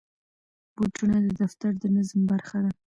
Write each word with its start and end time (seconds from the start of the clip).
بوټونه 0.75 1.17
د 1.25 1.27
دفتر 1.41 1.71
د 1.81 1.83
نظم 1.95 2.21
برخه 2.31 2.57
ده. 2.63 2.71